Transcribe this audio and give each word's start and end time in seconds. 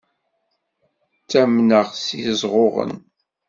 Ttamneɣ 1.23 1.87
s 2.05 2.07
yiẓɣuɣen. 2.19 2.93